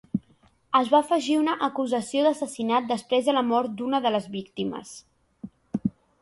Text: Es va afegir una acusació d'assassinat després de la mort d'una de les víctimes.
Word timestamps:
Es 0.77 0.87
va 0.93 1.01
afegir 1.03 1.35
una 1.41 1.53
acusació 1.67 2.23
d'assassinat 2.27 2.87
després 2.93 3.29
de 3.29 3.37
la 3.39 3.45
mort 3.51 3.77
d'una 3.83 4.01
de 4.07 4.15
les 4.17 4.27
víctimes. 4.39 4.97